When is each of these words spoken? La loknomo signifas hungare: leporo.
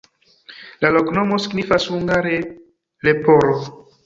La 0.85 0.89
loknomo 0.95 1.39
signifas 1.43 1.87
hungare: 1.93 2.35
leporo. 3.11 3.55